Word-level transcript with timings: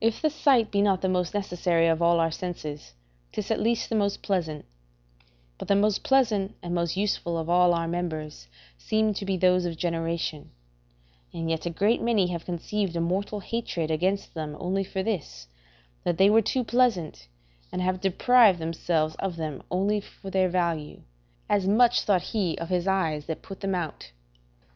If 0.00 0.20
the 0.20 0.28
sight 0.28 0.72
be 0.72 0.82
not 0.82 1.02
the 1.02 1.08
most 1.08 1.34
necessary 1.34 1.86
of 1.86 2.02
all 2.02 2.18
our 2.18 2.32
senses, 2.32 2.94
'tis 3.30 3.48
at 3.48 3.60
least 3.60 3.88
the 3.90 3.94
most 3.94 4.20
pleasant; 4.20 4.64
but 5.56 5.68
the 5.68 5.76
most 5.76 6.02
pleasant 6.02 6.56
and 6.64 6.74
most 6.74 6.96
useful 6.96 7.38
of 7.38 7.48
all 7.48 7.72
our 7.72 7.86
members 7.86 8.48
seem 8.76 9.14
to 9.14 9.24
be 9.24 9.36
those 9.36 9.64
of 9.64 9.76
generation; 9.76 10.50
and 11.32 11.48
yet 11.48 11.64
a 11.64 11.70
great 11.70 12.02
many 12.02 12.26
have 12.26 12.44
conceived 12.44 12.96
a 12.96 13.00
mortal 13.00 13.38
hatred 13.38 13.88
against 13.88 14.34
them 14.34 14.56
only 14.58 14.82
for 14.82 15.00
this, 15.04 15.46
that 16.02 16.18
they 16.18 16.28
were 16.28 16.42
too 16.42 16.64
pleasant, 16.64 17.28
and 17.70 17.80
have 17.82 18.00
deprived 18.00 18.58
themselves 18.58 19.14
of 19.20 19.36
them 19.36 19.62
only 19.70 20.00
for 20.00 20.28
their 20.28 20.48
value: 20.48 21.02
as 21.48 21.68
much 21.68 22.00
thought 22.00 22.22
he 22.32 22.58
of 22.58 22.68
his 22.68 22.88
eyes 22.88 23.26
that 23.26 23.42
put 23.42 23.60
them 23.60 23.76
out. 23.76 24.10